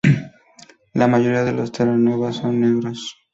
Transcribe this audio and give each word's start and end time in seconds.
La 0.93 1.07
mayoría 1.07 1.43
de 1.43 1.51
los 1.51 1.71
Terranova 1.71 2.33
son 2.33 2.59
negros. 2.59 3.17